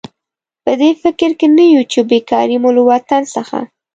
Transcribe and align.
په 0.63 0.71
دې 0.81 0.91
فکر 1.03 1.29
کې 1.39 1.47
نه 1.57 1.65
یو 1.73 1.83
چې 1.91 1.99
بېکاري 2.11 2.57
مو 2.61 2.69
له 2.77 2.83
وطن 2.91 3.21
څخه. 3.35 3.59